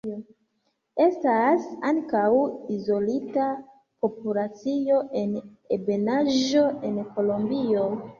[1.03, 2.21] Estas ankaŭ
[2.75, 3.45] izolita
[4.05, 5.37] populacio en
[5.77, 7.85] ebenaĵo en Kolombio.